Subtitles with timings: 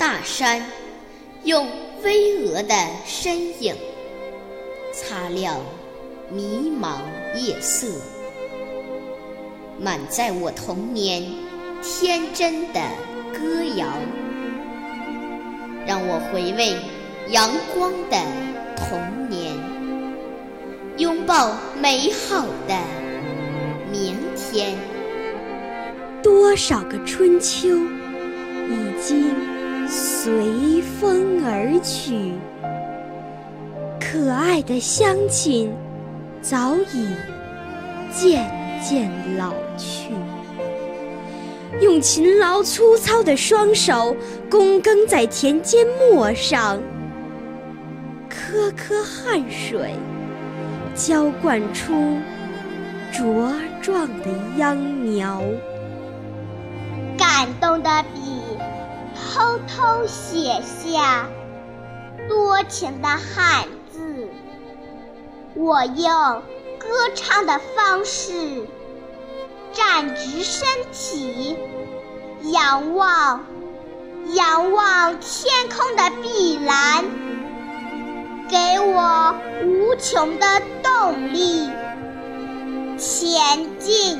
[0.00, 0.62] 大山，
[1.44, 1.68] 用
[2.02, 2.74] 巍峨的
[3.04, 3.74] 身影
[4.94, 5.60] 擦亮
[6.30, 7.00] 迷茫
[7.36, 7.86] 夜色，
[9.78, 11.22] 满载我童年
[11.82, 12.80] 天真的
[13.34, 13.88] 歌谣，
[15.86, 16.78] 让我回味
[17.28, 18.16] 阳光的
[18.76, 19.54] 童年，
[20.96, 22.74] 拥抱美好的
[23.92, 24.78] 明天。
[26.22, 29.59] 多少个春秋已经
[29.90, 32.34] 随风而去，
[33.98, 35.72] 可爱的乡亲
[36.40, 37.08] 早已
[38.12, 38.48] 渐
[38.80, 40.12] 渐老去。
[41.80, 44.14] 用勤劳粗糙的双手
[44.48, 46.80] 躬耕在田间陌上，
[48.28, 49.94] 颗颗汗水
[50.94, 52.16] 浇灌出
[53.12, 55.42] 茁壮的秧苗。
[57.18, 57.90] 感动的
[59.40, 61.26] 偷偷写下
[62.28, 64.28] 多情的汉字，
[65.54, 66.42] 我用
[66.78, 68.66] 歌唱的方式
[69.72, 71.56] 站直身体，
[72.52, 73.46] 仰望
[74.34, 77.02] 仰望天空的碧蓝，
[78.50, 81.70] 给我无穷的动力
[82.98, 84.18] 前进。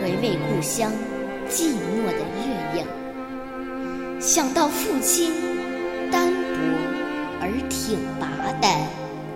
[0.00, 0.92] 回味故乡。
[1.50, 2.86] 寂寞的月影，
[4.22, 5.32] 想到父亲
[6.08, 6.58] 单薄
[7.40, 8.68] 而挺拔的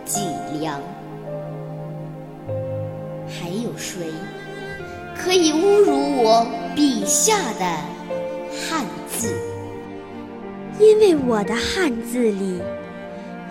[0.04, 0.28] 脊
[0.60, 0.80] 梁，
[3.26, 4.06] 还有谁
[5.16, 7.64] 可以侮辱我笔下的
[8.48, 9.34] 汉字？
[10.78, 12.60] 因为我的汉字里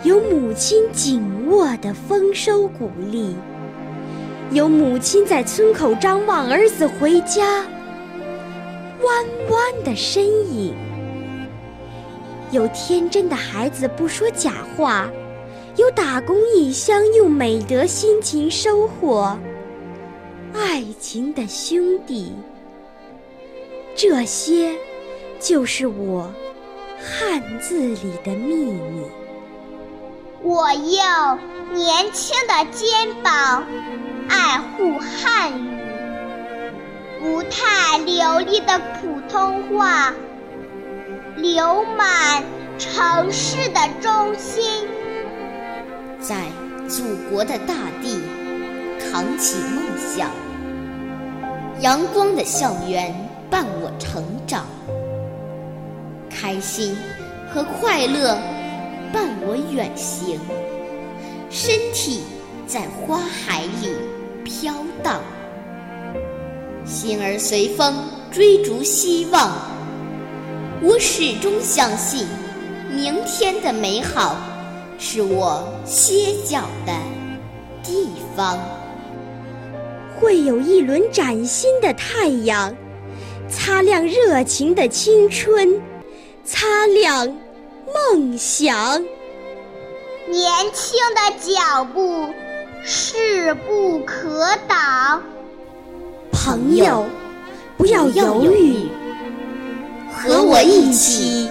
[0.04, 3.36] 有母亲紧握的丰收谷粒，
[4.52, 7.66] 有母亲在村口张望儿子回家。
[9.04, 10.74] 弯弯的身影，
[12.56, 15.10] 有天真的孩子不说假话，
[15.76, 19.38] 有打工异乡用美德辛勤收获
[20.54, 22.32] 爱情的兄弟。
[23.94, 24.74] 这些，
[25.38, 26.34] 就是我
[26.98, 29.02] 汉字里的秘密。
[30.42, 32.90] 我用年轻的肩
[33.22, 33.66] 膀
[34.30, 35.76] 爱护汉语。
[37.20, 40.14] 不太流利的普通话，
[41.38, 42.44] 流满
[42.80, 44.88] 城市的中心，
[46.22, 46.46] 在
[46.88, 48.22] 祖国的大地
[48.98, 50.30] 扛起梦想，
[51.82, 53.14] 阳光的校园
[53.50, 54.66] 伴我成长，
[56.30, 56.96] 开心
[57.54, 58.38] 和快乐
[59.12, 60.40] 伴我远行，
[61.50, 62.22] 身体
[62.66, 63.94] 在花海里
[64.46, 64.74] 飘
[65.04, 65.20] 荡。
[66.86, 67.94] 心儿随风
[68.32, 69.52] 追逐希望，
[70.88, 72.28] 我始终相信，
[72.92, 74.38] 明天的美好
[75.00, 76.94] 是我歇脚的
[77.84, 78.60] 地方。
[80.16, 82.72] 会有一轮崭新的太阳，
[83.50, 85.82] 擦亮热情的青春，
[86.44, 87.36] 擦亮
[87.88, 89.04] 梦想。
[90.28, 92.30] 年轻的脚步
[92.84, 95.24] 势不可挡。
[96.32, 97.08] 朋友，
[97.76, 98.88] 不要犹豫，
[100.28, 101.50] 和我一起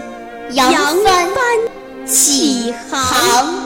[0.51, 0.73] 扬
[1.35, 3.64] 帆起航。